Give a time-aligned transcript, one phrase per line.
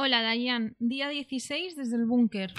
[0.00, 0.76] Hola, Dayan.
[0.78, 2.52] Día 16 desde el búnker.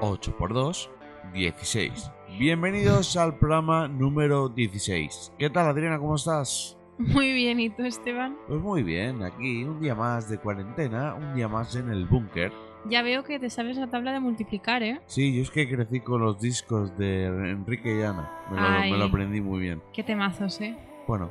[0.00, 0.90] Ocho por 2,
[1.32, 2.10] 16.
[2.38, 5.34] Bienvenidos al programa número 16.
[5.38, 5.98] ¿Qué tal, Adriana?
[5.98, 6.76] ¿Cómo estás?
[6.98, 8.36] Muy bien, ¿y tú, Esteban?
[8.48, 12.52] Pues muy bien, aquí un día más de cuarentena, un día más en el búnker.
[12.86, 15.00] Ya veo que te sabes la tabla de multiplicar, ¿eh?
[15.06, 18.30] Sí, yo es que crecí con los discos de Enrique y Ana.
[18.50, 18.90] Me lo, Ay.
[18.92, 19.80] me lo aprendí muy bien.
[19.92, 20.76] Qué temazos, ¿eh?
[21.06, 21.30] Bueno,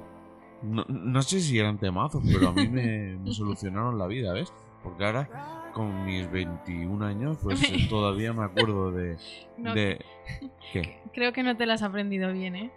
[0.63, 4.51] no, no sé si eran temazos, pero a mí me, me solucionaron la vida, ¿ves?
[4.83, 5.29] Porque ahora,
[5.73, 7.59] con mis 21 años, pues
[7.89, 9.17] todavía me acuerdo de...
[9.57, 9.99] No, de
[10.73, 10.99] ¿Qué?
[11.13, 12.71] Creo que no te las has aprendido bien, ¿eh?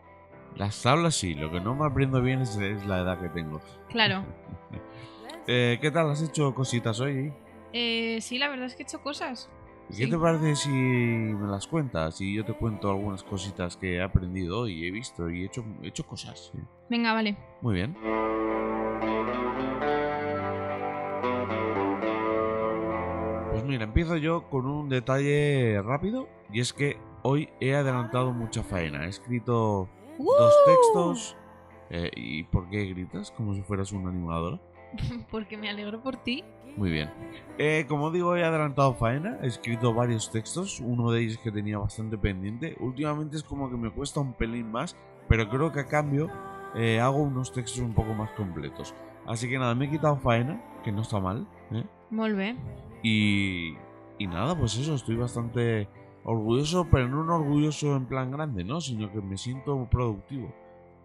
[0.56, 3.60] Las tablas sí, lo que no me aprendo bien es, es la edad que tengo.
[3.90, 4.24] Claro.
[5.48, 6.10] Eh, ¿Qué tal?
[6.10, 7.32] ¿Has hecho cositas hoy?
[7.72, 9.48] Eh, sí, la verdad es que he hecho cosas.
[9.86, 10.10] ¿Qué Sí.
[10.10, 12.20] te parece si me las cuentas?
[12.20, 15.64] Y yo te cuento algunas cositas que he aprendido y he visto y he hecho,
[15.84, 16.50] he hecho cosas.
[16.90, 17.36] Venga, vale.
[17.60, 17.96] Muy bien.
[23.66, 29.04] Mira, empiezo yo con un detalle rápido y es que hoy he adelantado mucha faena.
[29.04, 31.36] He escrito dos textos.
[31.90, 33.30] eh, ¿Y por qué gritas?
[33.30, 34.60] Como si fueras un animador.
[35.30, 36.44] Porque me alegro por ti.
[36.76, 37.10] Muy bien.
[37.58, 41.78] Eh, como digo, he adelantado faena, he escrito varios textos, uno de ellos que tenía
[41.78, 42.76] bastante pendiente.
[42.80, 44.94] Últimamente es como que me cuesta un pelín más,
[45.26, 46.30] pero creo que a cambio
[46.74, 48.94] eh, hago unos textos un poco más completos.
[49.26, 51.48] Así que nada, me he quitado faena, que no está mal.
[51.72, 51.84] ¿eh?
[52.10, 52.56] Molt bé.
[53.02, 53.74] Y,
[54.18, 55.88] y nada, pues eso, estoy bastante
[56.24, 58.80] orgulloso, pero no un orgulloso en plan grande, ¿no?
[58.80, 60.52] Sino que me siento productivo.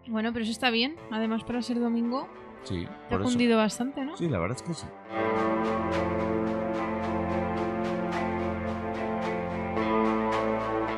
[0.08, 0.96] Bueno, pero eso está bien.
[1.10, 2.28] Además, para ser domingo,
[2.64, 4.16] Sí, te ha cundido bastante, ¿no?
[4.16, 4.86] Sí, la verdad es que sí.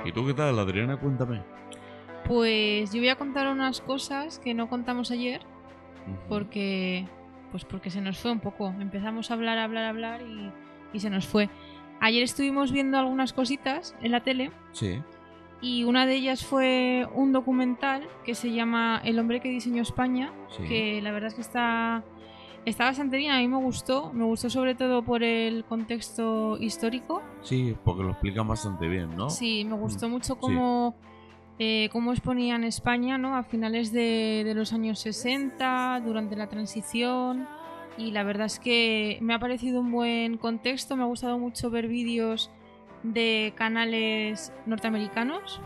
[0.04, 0.98] ¿Y tú qué tal, Adriana?
[0.98, 1.42] Cuéntame.
[2.26, 5.40] Pues yo voy a contar unas cosas que no contamos ayer
[6.28, 7.06] porque
[7.54, 8.74] pues porque se nos fue un poco.
[8.80, 10.50] Empezamos a hablar, hablar, hablar y,
[10.92, 11.48] y se nos fue.
[12.00, 15.00] Ayer estuvimos viendo algunas cositas en la tele Sí.
[15.60, 20.32] y una de ellas fue un documental que se llama El hombre que diseñó España,
[20.48, 20.64] Sí.
[20.64, 22.02] que la verdad es que está
[22.64, 27.22] está bastante bien, a mí me gustó, me gustó sobre todo por el contexto histórico.
[27.42, 29.30] Sí, porque lo explican bastante bien, ¿no?
[29.30, 30.40] Sí, me gustó Mm, mucho sí.
[31.54, 33.36] Cómo, eh, cómo exponían España ¿no?
[33.36, 37.46] a finales de, de los años 60, durante la transición.
[37.96, 40.96] Y la verdad es que me ha parecido un buen contexto.
[40.96, 42.50] Me ha gustado mucho ver vídeos
[43.02, 45.60] de canales norteamericanos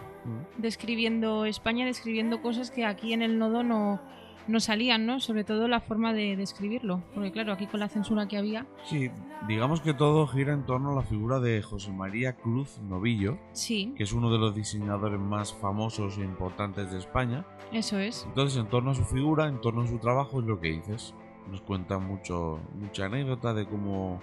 [0.58, 4.00] describiendo España, describiendo cosas que aquí en el nodo no,
[4.48, 5.20] no salían, ¿no?
[5.20, 7.02] Sobre todo la forma de describirlo.
[7.14, 8.66] Porque claro, aquí con la censura que había.
[8.84, 9.10] Sí,
[9.46, 13.92] digamos que todo gira en torno a la figura de José María Cruz Novillo, Sí,
[13.96, 17.44] que es uno de los diseñadores más famosos e importantes de España.
[17.72, 18.24] eso es.
[18.26, 21.14] Entonces, en torno a su figura, en torno a su trabajo, es lo que dices.
[21.50, 24.20] Nos cuenta mucho, mucha anécdota de cómo,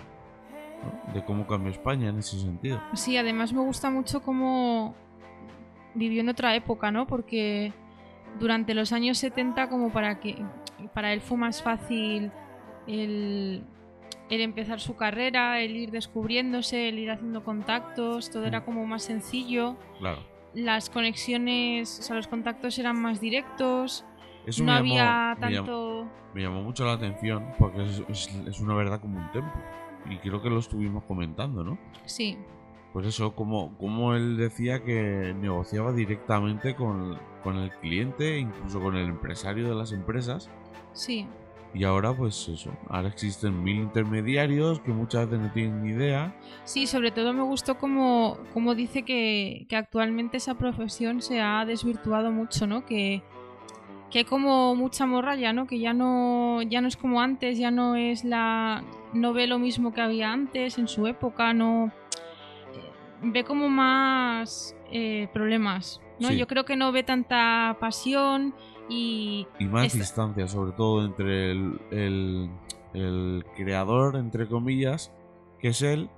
[0.83, 1.13] ¿no?
[1.13, 2.81] de cómo cambió España en ese sentido.
[2.93, 4.93] Sí, además me gusta mucho cómo
[5.95, 7.07] vivió en otra época, ¿no?
[7.07, 7.73] Porque
[8.39, 10.43] durante los años 70 como para que
[10.93, 12.31] para él fue más fácil
[12.87, 13.63] el,
[14.29, 19.03] el empezar su carrera, el ir descubriéndose, el ir haciendo contactos, todo era como más
[19.03, 19.75] sencillo.
[19.99, 20.19] Claro.
[20.53, 24.05] Las conexiones, o sea, los contactos eran más directos,
[24.45, 26.07] Eso no me, llamó, había me, llamó, tanto...
[26.33, 29.51] me llamó mucho la atención porque es, es- es una verdad como un templo.
[30.09, 31.77] Y creo que lo estuvimos comentando, ¿no?
[32.05, 32.37] Sí,
[32.95, 38.95] Pues eso, como, como él decía que negociaba directamente con, con el cliente, incluso con
[38.95, 40.49] el empresario de las empresas.
[40.93, 41.27] sí,
[41.73, 46.33] Y ahora, pues eso, ahora existen mil intermediarios que muchas veces no tienen ni idea.
[46.63, 51.65] Sí, sobre todo me gustó como, como dice que, que actualmente esa profesión se ha
[51.65, 52.85] desvirtuado mucho, ¿no?
[52.85, 53.21] Que,
[54.09, 55.67] que hay como mucha morralla, ¿no?
[55.67, 58.85] Que ya no, ya no es como antes, ya no es la.
[59.11, 61.91] no ve lo mismo que había antes, en su época, no.
[63.25, 66.01] Eh, ve como más eh, problemas.
[66.19, 66.29] ¿no?
[66.29, 66.37] Sí.
[66.37, 68.53] Yo creo que no ve tanta pasión
[68.89, 72.49] y Y más Esta- distancia, sobre todo entre el, el,
[72.93, 75.11] el creador, entre comillas,
[75.59, 76.09] que es él,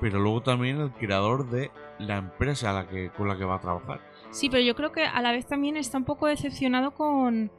[0.00, 3.56] pero luego también el creador de la empresa a la que, con la que va
[3.56, 4.00] a trabajar.
[4.30, 7.52] Sí, pero yo creo que a la vez también está un poco decepcionado con,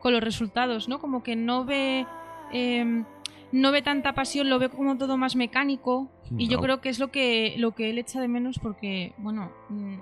[0.00, 0.98] con los resultados, ¿no?
[0.98, 2.06] Como que no ve.
[2.52, 3.04] em,
[3.52, 6.10] no ve tanta pasión, lo ve como todo más mecánico.
[6.36, 9.52] Y yo creo que es lo que, lo que él echa de menos porque, bueno,
[9.68, 9.96] mm,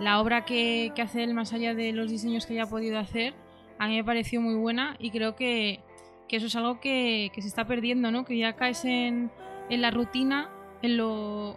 [0.00, 3.34] la obra que, que hace él, más allá de los diseños que haya podido hacer,
[3.78, 5.80] a mí me pareció muy buena y creo que,
[6.28, 8.24] que eso es algo que, que se está perdiendo, ¿no?
[8.24, 9.30] Que ya caes en,
[9.70, 10.50] en la rutina,
[10.82, 11.56] en lo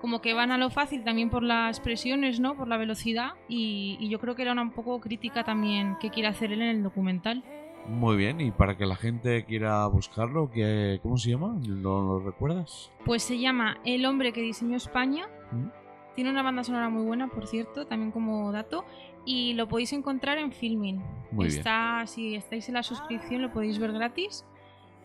[0.00, 2.56] como que van a lo fácil también por las presiones, ¿no?
[2.56, 6.10] Por la velocidad y, y yo creo que era una un poco crítica también que
[6.10, 7.42] quiere hacer él en el documental.
[7.88, 11.58] Muy bien, y para que la gente quiera buscarlo, ¿qué, ¿cómo se llama?
[11.66, 12.90] ¿Lo, lo recuerdas?
[13.04, 15.26] Pues se llama El hombre que diseñó España.
[15.50, 15.68] ¿Mm?
[16.14, 18.84] Tiene una banda sonora muy buena, por cierto, también como dato.
[19.24, 21.02] Y lo podéis encontrar en Filmin.
[21.30, 21.58] Muy bien.
[21.58, 24.44] Está, si estáis en la suscripción, lo podéis ver gratis.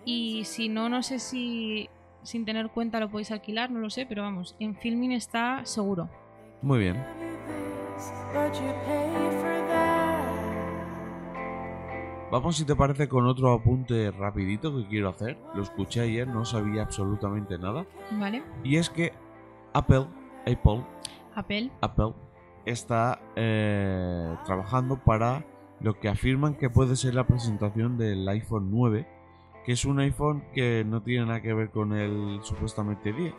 [0.05, 1.89] Y si no, no sé si
[2.23, 6.09] sin tener cuenta lo podéis alquilar, no lo sé, pero vamos, en Filmin está seguro.
[6.61, 6.97] Muy bien.
[12.33, 15.37] Vamos, si te parece, con otro apunte rapidito que quiero hacer.
[15.53, 17.85] Lo escuché ayer, no sabía absolutamente nada.
[18.09, 18.41] ¿Vale?
[18.63, 19.13] Y es que
[19.71, 20.07] Apple,
[20.47, 20.83] Apple,
[21.35, 21.69] Apple.
[21.81, 22.13] Apple
[22.65, 25.45] está eh, trabajando para
[25.79, 29.07] lo que afirman que puede ser la presentación del iPhone 9,
[29.63, 33.31] que es un iPhone que no tiene nada que ver con el supuestamente 10.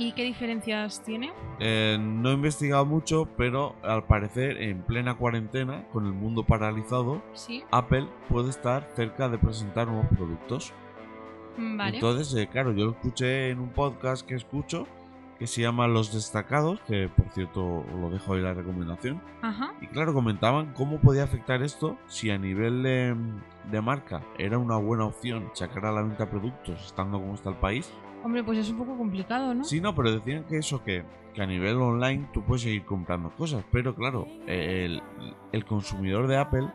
[0.00, 1.30] ¿Y qué diferencias tiene?
[1.58, 7.20] Eh, no he investigado mucho, pero al parecer en plena cuarentena, con el mundo paralizado,
[7.34, 7.62] Sí.
[7.70, 10.72] Apple puede estar cerca de presentar nuevos productos.
[11.58, 11.94] Mm, Vale.
[11.96, 14.86] Entonces, eh, claro, yo lo escuché en un podcast que escucho
[15.38, 19.20] que se llama Los Destacados, que por cierto lo dejo ahí la recomendación.
[19.42, 19.74] Ajá.
[19.82, 23.14] Y claro, comentaban cómo podía afectar esto si a nivel de,
[23.70, 27.56] de marca era una buena opción sacar a la venta productos estando como está el
[27.56, 27.92] país.
[28.22, 29.64] Hombre, pues es un poco complicado, ¿no?
[29.64, 33.30] Sí, no, pero decían que eso, que, que a nivel online tú puedes seguir comprando
[33.30, 35.02] cosas, pero claro, el,
[35.52, 36.68] el consumidor de Apple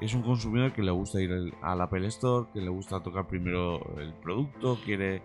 [0.00, 3.26] es un consumidor que le gusta ir al- al Apple Store, que le gusta tocar
[3.26, 5.20] primero el producto, quiere,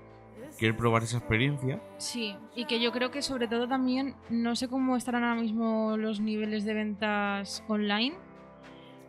[0.58, 1.80] quiere probar esa experiencia.
[1.98, 5.96] Sí, y que yo creo que sobre todo también, no sé cómo estarán ahora mismo
[5.96, 8.16] los niveles de ventas online,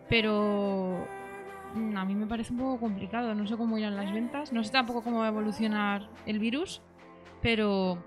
[0.09, 1.07] pero
[1.75, 4.71] a mí me parece un poco complicado, no sé cómo irán las ventas, no sé
[4.73, 6.81] tampoco cómo va a evolucionar el virus,
[7.43, 7.99] pero,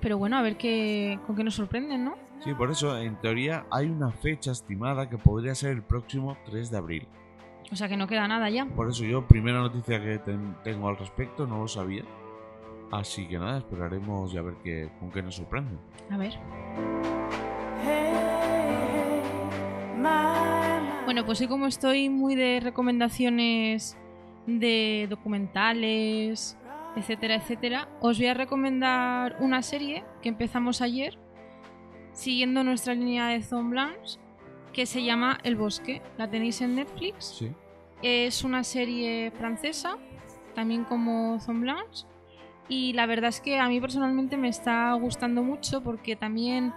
[0.00, 2.14] pero bueno, a ver qué, con qué nos sorprenden, ¿no?
[2.44, 6.70] Sí, por eso, en teoría, hay una fecha estimada que podría ser el próximo 3
[6.70, 7.08] de abril.
[7.72, 8.66] O sea que no queda nada ya.
[8.66, 12.04] Por eso yo, primera noticia que ten- tengo al respecto, no lo sabía.
[12.92, 15.78] Así que nada, esperaremos y a ver qué, con qué nos sorprenden.
[16.10, 16.34] A ver.
[21.06, 23.96] Bueno, pues hoy como estoy muy de recomendaciones
[24.48, 26.58] de documentales,
[26.96, 31.16] etcétera, etcétera, os voy a recomendar una serie que empezamos ayer,
[32.12, 34.18] siguiendo nuestra línea de Zomblanche,
[34.72, 36.02] que se llama El Bosque.
[36.18, 37.36] La tenéis en Netflix.
[37.38, 37.52] Sí.
[38.02, 39.98] Es una serie francesa,
[40.56, 42.04] también como Zomblanche.
[42.68, 46.72] Y la verdad es que a mí personalmente me está gustando mucho porque también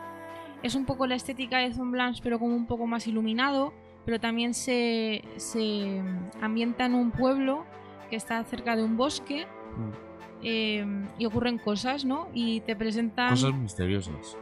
[0.61, 3.73] es un poco la estética de Zomblanche, pero como un poco más iluminado.
[4.05, 6.01] Pero también se, se
[6.41, 7.65] ambienta en un pueblo
[8.09, 9.45] que está cerca de un bosque
[9.77, 9.91] Mm.
[10.41, 10.85] eh,
[11.19, 12.27] y ocurren cosas, ¿no?
[12.33, 13.29] Y te presentan.
[13.29, 14.35] Cosas misteriosas,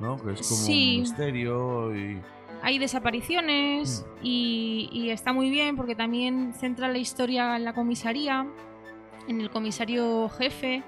[0.00, 0.16] ¿no?
[0.16, 0.96] Que es como Sí.
[0.96, 2.20] un misterio y...
[2.62, 8.46] hay desapariciones y, y está muy bien porque también centra la historia en la comisaría,
[9.28, 10.82] en el comisario jefe,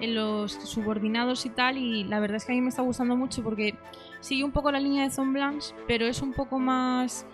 [0.00, 1.76] en los subordinados y tal.
[1.76, 3.74] Y la verdad es que a mí me está gustando mucho porque
[4.20, 7.26] sigue un poco la línea de Zomblanche, pero es un poco más,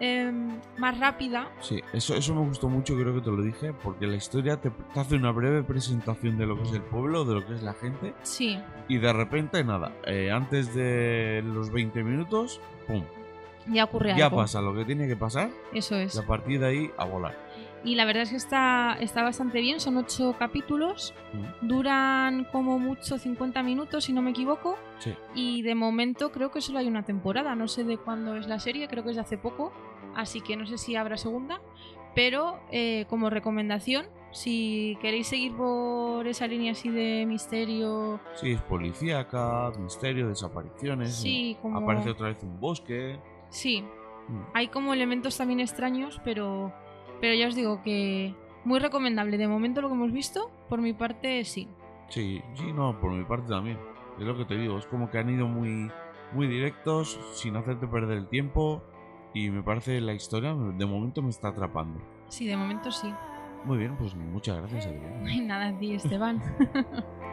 [0.00, 1.48] em, más rápida.
[1.60, 4.70] Sí, eso, eso me gustó mucho, creo que te lo dije, porque la historia te,
[4.70, 7.62] te hace una breve presentación de lo que es el pueblo, de lo que es
[7.62, 13.02] la gente, Sí, y de repente, nada, eh, antes de los 20 minutos, ¡pum!
[13.66, 14.36] ya ocurre Ya algo.
[14.38, 16.14] pasa lo que tiene que pasar, Eso es.
[16.14, 17.42] y a partir de ahí, a volar.
[17.86, 21.66] Y la verdad es que está, está bastante bien, son ocho capítulos, Mm.
[21.68, 24.78] duran como mucho 50 minutos si no me equivoco.
[25.00, 25.14] Sí.
[25.34, 28.58] Y de momento creo que solo hay una temporada, no sé de cuándo es la
[28.58, 29.70] serie, creo que es de hace poco,
[30.16, 31.60] así que no sé si habrá segunda.
[32.14, 38.62] Pero eh, como recomendación, si queréis seguir por esa línea así de misterio, Sí, es
[38.62, 41.14] policíaca, misterio, desapariciones.
[41.14, 41.78] sí, como...
[41.78, 43.18] Aparece otra vez un bosque.
[43.50, 43.84] Sí,
[44.26, 44.40] Mm.
[44.54, 46.72] hay como elementos también extraños, pero,
[47.20, 49.36] pero ya os digo que muy recomendable.
[49.36, 51.68] De momento lo que hemos visto, por mi parte, sí.
[52.08, 53.76] Sí, sí, no, por mi parte también.
[54.18, 55.90] Es lo que te digo, es como que han ido muy,
[56.32, 58.82] muy directos, sin hacerte perder el tiempo.
[59.34, 62.00] Y me parece la historia, de momento me está atrapando.
[62.28, 63.12] Sí, de momento sí.
[63.64, 65.22] Muy bien, pues muchas gracias, Adrián.
[65.22, 66.40] No hay nada a ti, Esteban.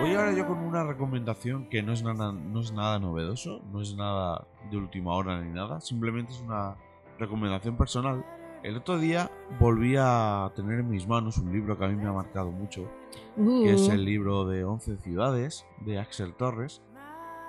[0.00, 3.80] Voy ahora yo con una recomendación que no es nada, no es nada novedoso, no
[3.80, 6.76] es nada de última hora ni nada, simplemente es una
[7.18, 8.24] recomendación personal.
[8.64, 12.08] El otro día volví a tener en mis manos un libro que a mí me
[12.08, 12.88] ha marcado mucho,
[13.36, 16.82] que es Uh, el libro de 11 ciudades de Axel Torres.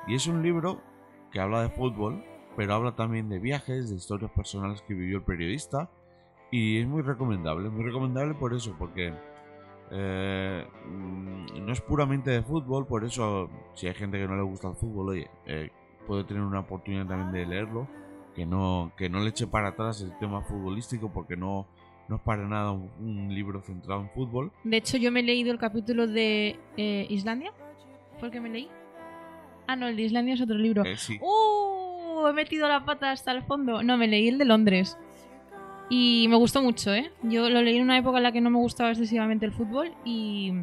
[0.07, 0.81] Y es un libro
[1.31, 2.23] que habla de fútbol,
[2.55, 5.89] pero habla también de viajes, de historias personales que vivió el periodista.
[6.51, 9.13] Y es muy recomendable, muy recomendable por eso, porque
[9.91, 14.43] eh, mm, no es puramente de fútbol, por eso si hay gente que no le
[14.43, 15.71] gusta el fútbol, oye, eh,
[16.05, 17.87] puede tener una oportunidad también de leerlo,
[18.35, 21.67] que no, que no le eche para atrás el tema futbolístico, porque no,
[22.07, 24.51] no es para nada un, libro centrado en fútbol.
[24.63, 27.51] De hecho, yo me he leído el capítulo de eh, Islandia.
[28.19, 28.69] ¿Fue el que me leí?
[29.67, 30.83] Ah, no, el de Islandia es otro libro.
[30.85, 31.19] Eh, sí.
[31.21, 32.27] ¡Uh!
[32.27, 33.83] He metido la pata hasta el fondo.
[33.83, 34.97] No, me leí el de Londres.
[35.89, 37.11] Y me gustó mucho, ¿eh?
[37.23, 39.91] Yo lo leí en una época en la que no me gustaba excesivamente el fútbol
[40.05, 40.53] y,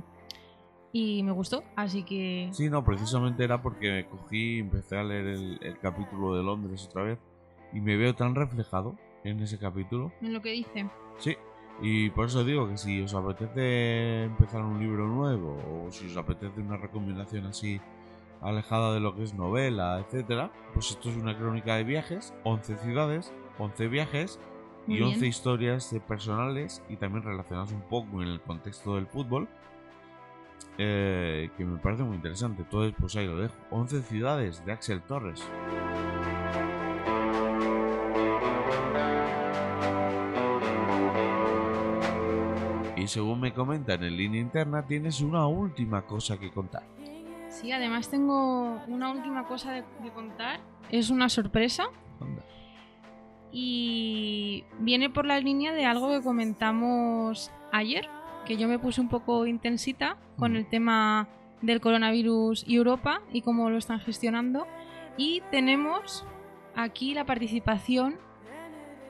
[0.93, 1.63] y me gustó.
[1.77, 2.49] Así que...
[2.53, 6.87] Sí, no, precisamente era porque cogí y empecé a leer el, el capítulo de Londres
[6.89, 7.19] otra vez
[7.73, 10.13] y me veo tan reflejado en ese capítulo.
[10.23, 10.89] En lo que dice.
[11.19, 11.37] Sí,
[11.83, 16.17] y por eso digo que si os apetece empezar un libro nuevo o si os
[16.17, 17.81] apetece una recomendación así
[18.43, 22.77] alejada de lo que es novela, etcétera, pues esto es una crónica de viajes, 11
[22.79, 24.41] ciudades, 11 viajes
[24.87, 25.29] Muy y 11 bien.
[25.29, 29.49] historias personales y también relacionadas un poco en el contexto del fútbol.
[30.79, 32.63] eh, que me parece muy interesante.
[32.63, 33.55] Entonces, pues ahí lo dejo.
[33.71, 35.43] 11 ciudades de Axel Torres.
[42.97, 46.83] Y según me comentan en línea interna, tienes una última cosa que contar.
[47.61, 50.61] Sí, además tengo una última cosa de, de contar.
[50.91, 51.85] Es una sorpresa.
[52.21, 52.43] Anda.
[53.53, 58.09] y viene por la línea de algo que comentamos ayer,
[58.47, 60.57] que yo me puse un poco intensita con Mm.
[60.57, 61.29] el tema
[61.61, 64.67] del coronavirus y Europa y cómo lo están gestionando.
[65.17, 66.25] Y tenemos
[66.77, 68.17] aquí la participación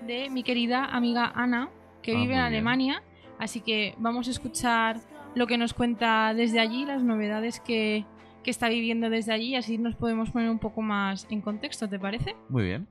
[0.06, 1.68] de mi querida amiga Ana,
[2.02, 2.40] que Ah, vive en bien.
[2.40, 3.02] Alemania.
[3.38, 5.00] Así que vamos a escuchar
[5.34, 8.04] lo que nos cuenta desde allí, las novedades que,
[8.42, 11.98] que está viviendo desde allí, así nos podemos poner un poco más en contexto, ¿te
[11.98, 12.34] parece?
[12.48, 12.88] Muy bien.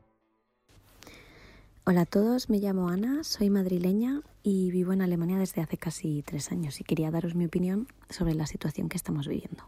[1.85, 6.21] Hola a todos, me llamo Ana, soy madrileña y vivo en Alemania desde hace casi
[6.21, 9.63] tres años y quería daros mi opinión sobre la situación que estamos viviendo.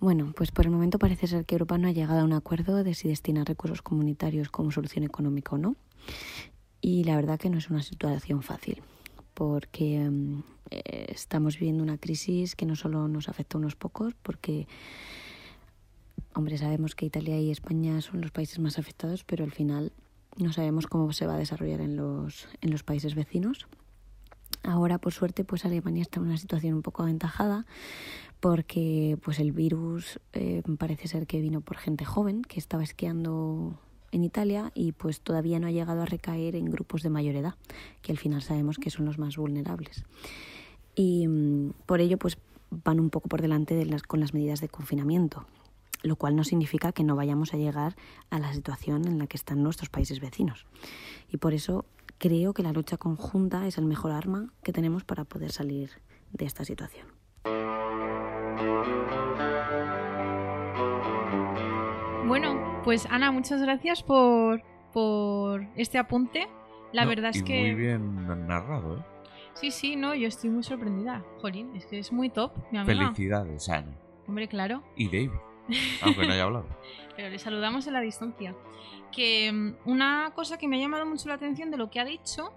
[0.00, 2.82] Bueno, pues por el momento parece ser que Europa no ha llegado a un acuerdo
[2.82, 5.76] de si destinar recursos comunitarios como solución económica o no.
[6.80, 8.82] Y la verdad que no es una situación fácil,
[9.34, 10.42] porque mm,
[10.84, 14.66] eh, estamos viviendo una crisis que no solo nos afecta a unos pocos, porque
[16.34, 19.92] Hombre, sabemos que Italia y España son los países más afectados, pero al final
[20.38, 23.66] no sabemos cómo se va a desarrollar en los, en los países vecinos.
[24.62, 27.66] Ahora, por suerte, pues Alemania está en una situación un poco aventajada
[28.40, 33.78] porque pues el virus eh, parece ser que vino por gente joven que estaba esquiando
[34.10, 37.54] en Italia y pues todavía no ha llegado a recaer en grupos de mayor edad,
[38.00, 40.04] que al final sabemos que son los más vulnerables.
[40.94, 42.38] Y mm, por ello pues
[42.70, 45.46] van un poco por delante de las, con las medidas de confinamiento,
[46.02, 47.96] lo cual no significa que no vayamos a llegar
[48.30, 50.66] a la situación en la que están nuestros países vecinos.
[51.30, 51.84] Y por eso
[52.18, 55.90] creo que la lucha conjunta es el mejor arma que tenemos para poder salir
[56.32, 57.06] de esta situación.
[62.26, 66.48] Bueno, pues Ana, muchas gracias por, por este apunte.
[66.92, 67.60] La No, verdad es y que...
[67.60, 69.04] Muy bien narrado, ¿eh?
[69.54, 71.24] Sí, sí, no, yo estoy muy sorprendida.
[71.40, 73.04] Jolín, es que es muy top, mi amiga.
[73.04, 73.96] Felicidades, Ana.
[74.26, 74.82] Hombre, claro.
[74.96, 75.30] Y David.
[76.02, 76.66] Aunque no haya hablado.
[77.16, 78.54] Pero le saludamos en la distancia.
[79.10, 82.04] Que mm, una cosa que me ha llamado mucho la atención de lo que ha
[82.04, 82.52] dicho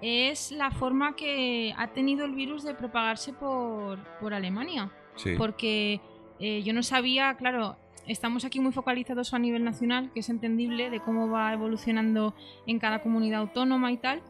[0.00, 4.92] es la forma que ha tenido el virus de propagarse por, por Alemania.
[5.16, 5.34] Sí.
[5.36, 6.00] Porque
[6.38, 7.76] eh, yo no sabía, claro,
[8.06, 12.34] estamos aquí muy focalizados a nivel nacional, que es entendible de cómo va evolucionando
[12.66, 14.22] en cada comunidad autónoma y tal.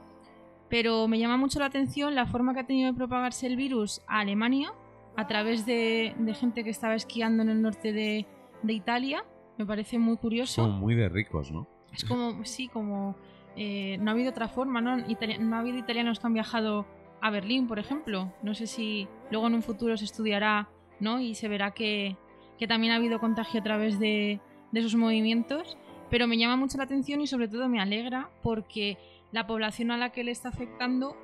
[0.68, 4.02] Pero me llama mucho la atención la forma que ha tenido de propagarse el virus
[4.06, 4.72] a Alemania
[5.16, 8.26] a través de, de gente que estaba esquiando en el norte de,
[8.62, 9.24] de Italia.
[9.56, 10.62] Me parece muy curioso.
[10.62, 11.66] Son muy de ricos, ¿no?
[11.92, 13.16] Es como, sí, como
[13.56, 14.96] eh, no ha habido otra forma, ¿no?
[14.96, 16.86] No ha habido italianos que han viajado
[17.20, 18.32] a Berlín, por ejemplo.
[18.42, 20.68] No sé si luego en un futuro se estudiará,
[21.00, 21.18] ¿no?
[21.18, 22.16] Y se verá que,
[22.58, 24.38] que también ha habido contagio a través de,
[24.70, 25.78] de esos movimientos.
[26.10, 28.96] Pero me llama mucho la atención y sobre todo me alegra porque
[29.32, 31.16] la población a la que le está afectando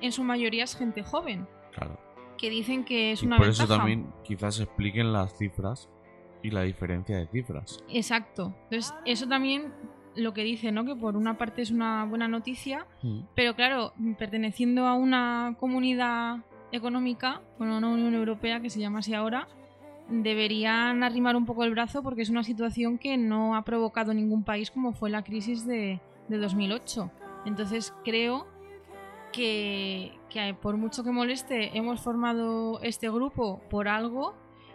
[0.00, 1.98] en su mayoría es gente joven, Claro.
[2.38, 3.64] que dicen que es Y una por ventaja.
[3.64, 5.88] eso también quizás expliquen las cifras
[6.42, 7.84] y la diferencia de cifras.
[7.90, 8.54] Exacto.
[8.70, 9.74] Entonces, eso también
[10.16, 10.84] lo que dice, ¿no?
[10.86, 13.20] Que por una parte es una buena noticia, Mm.
[13.34, 16.38] Pero claro, perteneciendo a una comunidad
[16.72, 19.46] económica, bueno, una Unión Europea que se llama así ahora,
[20.08, 24.42] deberían arrimar un poco el brazo porque es una situación que no ha provocado ningún
[24.44, 27.10] país como fue la crisis de, de 2008.
[27.44, 28.46] Entonces creo
[29.32, 34.34] que, que por mucho que moleste, hemos formado este grupo por algo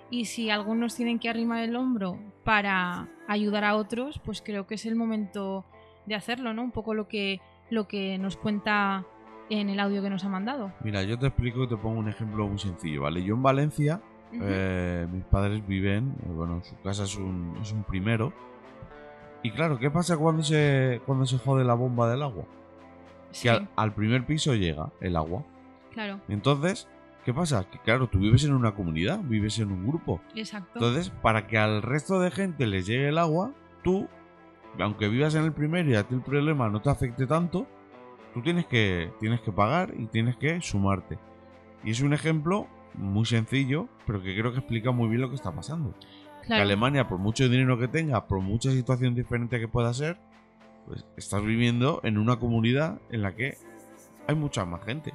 [0.10, 4.76] y si algunos tienen que arrimar el hombro para ayudar a otros, pues creo que
[4.76, 5.66] es el momento
[6.06, 6.64] de hacerlo, ¿no?
[6.64, 9.06] Un poco lo que, lo que nos cuenta
[9.50, 10.72] en el audio que nos ha mandado.
[10.84, 13.24] Mira, yo te explico te pongo un ejemplo muy sencillo, ¿vale?
[13.24, 17.84] Yo en Valencia, eh, mis padres viven, eh, bueno, su casa es un, es un
[17.84, 18.34] primero.
[19.46, 22.46] Y claro, ¿qué pasa cuando se, cuando se jode la bomba del agua?
[23.32, 25.44] Sí, Que al, al primer piso llega el agua.
[25.92, 26.88] claro, Entonces,
[27.24, 27.70] ¿qué pasa?
[27.70, 30.20] Que claro, tú vives en una comunidad, vives en un grupo.
[30.34, 30.72] exacto.
[30.80, 33.52] Entonces, para que al resto de gente les llegue el agua,
[33.84, 34.08] tú,
[34.80, 37.68] aunque vivas en el primero y a ti el problema no te afecte tanto,
[38.34, 41.20] tú tienes que, tienes que pagar y tienes que sumarte.
[41.84, 45.36] Y es un ejemplo muy sencillo, pero que creo que explica muy bien lo que
[45.36, 45.94] está pasando.
[46.48, 46.54] Que.
[46.54, 50.18] Alemania, por mucho dinero que tenga, por mucha situación diferente que pueda ser,
[50.86, 53.58] pues estás viviendo en una comunidad en la que
[54.28, 55.14] hay mucha más gente.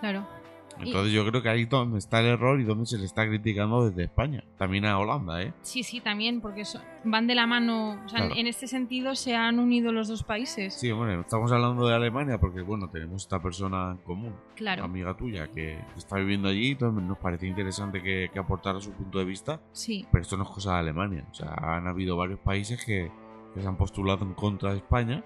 [0.00, 0.37] claro.
[0.80, 3.04] Y- Entonces yo creo que ahí es donde está el error y donde se le
[3.04, 4.44] está criticando desde España.
[4.58, 5.52] También a Holanda, ¿eh?
[5.62, 6.62] Sí, sí, también, porque
[7.04, 8.00] van de la mano.
[8.04, 8.40] O sea, en- Claro.
[8.40, 10.74] en este sentido se han unido los dos países.
[10.74, 15.16] Sí, bueno, estamos hablando de Alemania porque, bueno, tenemos esta persona en común, Claro, amiga
[15.16, 19.24] tuya, que está viviendo allí, entonces nos parece interesante que, que aportara su punto de
[19.24, 21.26] vista, sí, pero esto no es cosa de Alemania.
[21.30, 23.10] O sea, han habido varios países que,
[23.52, 25.24] que se han postulado en contra de España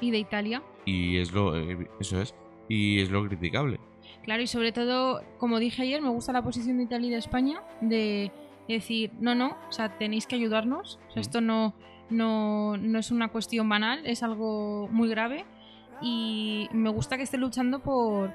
[0.00, 0.62] y de Italia.
[0.86, 2.34] y es lo, eh, eso es,
[2.68, 3.78] y es lo criticable.
[4.26, 7.16] Claro, y sobre todo, como dije ayer, me gusta la posición de Italia y de
[7.18, 8.32] España de
[8.68, 10.98] decir, no, no, o sea, tenéis que ayudarnos.
[11.08, 11.20] O sea, Mm.
[11.20, 11.74] esto no,
[12.10, 15.46] no, no es una cuestión banal, es algo muy grave.
[16.02, 18.34] Y me gusta que esté luchando por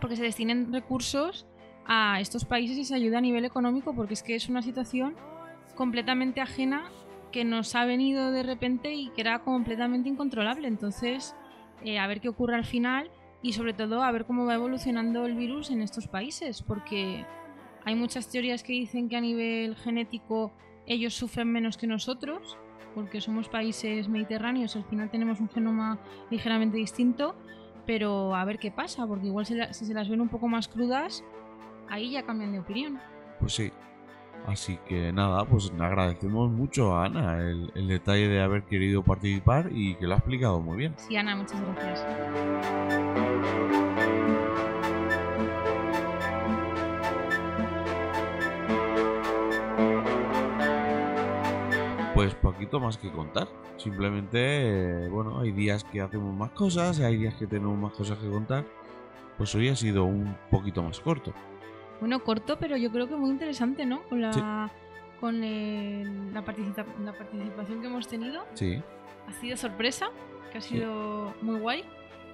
[0.00, 1.46] porque se destinen recursos
[1.86, 5.14] a estos países y se ayude a nivel económico, porque es que es una situación
[5.76, 6.90] completamente ajena
[7.30, 10.66] que nos ha venido de repente y que era completamente incontrolable.
[10.66, 11.36] Entonces,
[11.84, 13.10] eh, a ver qué ocurre al final
[13.42, 17.26] y sobre todo a ver cómo va evolucionando el virus en estos países, porque
[17.84, 20.52] hay muchas teorías que dicen que a nivel genético
[20.86, 22.56] ellos sufren menos que nosotros,
[22.94, 25.98] porque somos países mediterráneos, al final tenemos un genoma
[26.30, 27.34] ligeramente distinto,
[27.86, 31.24] pero a ver qué pasa, porque igual si se las ven un poco más crudas,
[31.88, 33.00] ahí ya cambian de opinión.
[33.40, 33.72] Pues sí.
[34.46, 39.70] Así que nada, pues agradecemos mucho a Ana el, el detalle de haber querido participar
[39.72, 40.94] y que lo ha explicado muy bien.
[40.96, 42.04] Sí, Ana, muchas gracias.
[52.14, 53.48] Pues poquito más que contar.
[53.78, 58.28] Simplemente, bueno, hay días que hacemos más cosas, hay días que tenemos más cosas que
[58.28, 58.64] contar.
[59.38, 61.32] Pues hoy ha sido un poquito más corto.
[62.02, 64.02] Bueno, corto, pero yo creo que muy interesante, ¿no?
[64.08, 64.68] Con la,
[65.20, 68.44] con el- la, participa- la participación que hemos tenido.
[68.54, 68.82] Sí,
[69.28, 70.08] Ha sido sorpresa,
[70.50, 71.84] que ha sido muy guay.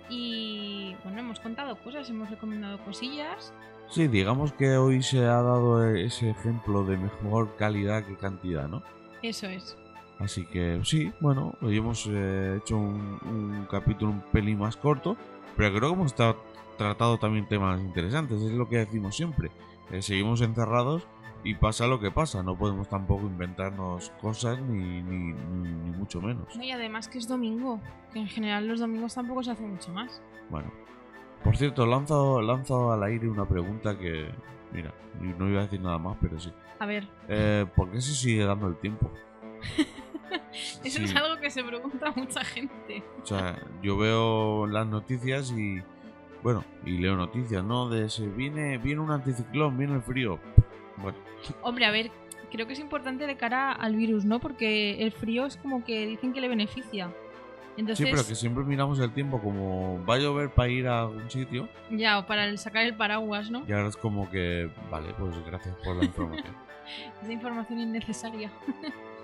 [0.08, 3.52] Y bueno, hemos contado cosas, hemos recomendado cosillas.
[3.90, 8.82] sí, digamos que hoy se ha dado ese ejemplo de mejor calidad que cantidad, ¿no?
[9.22, 9.76] Eso es.
[10.18, 15.16] Así que sí, bueno, hoy hemos eh, hecho un, un capítulo un pelín más corto,
[15.58, 16.42] pero creo que hemos estado-
[16.78, 19.50] tratado también temas interesantes, es lo que decimos siempre.
[19.90, 21.06] Eh, seguimos encerrados
[21.44, 26.20] y pasa lo que pasa, no podemos tampoco inventarnos cosas ni, ni, ni- ni mucho
[26.22, 26.56] menos.
[26.56, 27.80] No, y además que es domingo,
[28.12, 30.22] que en general los domingos tampoco se hace mucho más.
[30.50, 30.70] Bueno,
[31.44, 34.30] por cierto, lanzo, lanzo al aire una pregunta que,
[34.72, 36.52] mira, no iba a decir nada más, pero sí.
[36.80, 39.10] A ver, Eh, ¿Por qué se sigue dando el tiempo?
[40.84, 41.04] eso Sí.
[41.04, 43.02] es algo que se pregunta mucha gente.
[43.22, 45.82] O sea, yo veo las noticias y.
[46.42, 47.88] Bueno, y leo noticias, ¿no?
[47.88, 50.38] De se viene, viene un anticiclón, viene el frío.
[50.96, 51.18] Bueno,
[51.62, 52.10] Hombre, a ver,
[52.50, 54.40] creo que es importante de cara al virus, ¿no?
[54.40, 57.12] Porque el frío es como que dicen que le beneficia.
[57.76, 61.02] Entonces, sí, pero que siempre miramos el tiempo como va a llover para ir a
[61.02, 61.68] algún sitio.
[61.90, 63.64] ya, o para sacar el paraguas, ¿no?
[63.68, 66.56] Y ahora es como que, vale, pues gracias por la información.
[67.22, 68.50] Esa información innecesaria.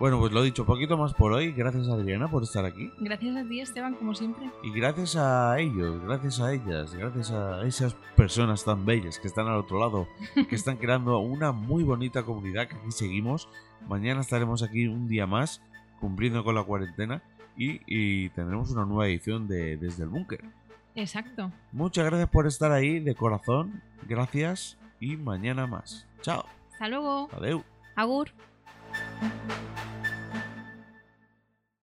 [0.00, 1.52] bueno, pues lo dicho, poquito más por hoy.
[1.52, 2.90] Gracias Adriana por estar aquí.
[2.98, 4.50] Gracias a ti, Esteban, como siempre.
[4.62, 9.46] Y gracias a ellos, gracias a ellas, gracias a esas personas tan bellas que están
[9.46, 10.08] al otro lado,
[10.48, 13.46] que están creando una muy bonita comunidad que aquí seguimos.
[13.86, 15.60] Mañana estaremos aquí un día más,
[16.00, 17.22] cumpliendo con la cuarentena
[17.54, 20.42] y, y tendremos una nueva edición de Desde el Búnker.
[20.94, 21.52] Exacto.
[21.72, 26.06] Muchas gracias por estar ahí de corazón, gracias y mañana más.
[26.22, 27.28] Chao, Hasta luego.
[27.32, 27.62] adeu.
[27.96, 28.30] Agur.